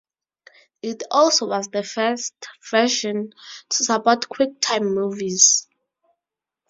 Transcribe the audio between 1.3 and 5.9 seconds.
was the first version to support QuickTime movies.